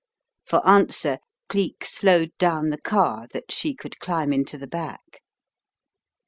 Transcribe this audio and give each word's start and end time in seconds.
For 0.47 0.67
answer 0.67 1.19
Cleek 1.47 1.85
slowed 1.85 2.31
down 2.39 2.71
the 2.71 2.81
car 2.81 3.27
that 3.33 3.51
she 3.51 3.75
could 3.75 3.99
climb 3.99 4.33
into 4.33 4.57
the 4.57 4.65
back. 4.65 5.21